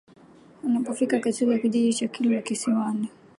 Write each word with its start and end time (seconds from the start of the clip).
Unapofika 0.63 1.19
katika 1.19 1.57
kijiji 1.57 1.93
cha 1.93 2.07
Kilwa 2.07 2.41
Kisiwani 2.41 3.09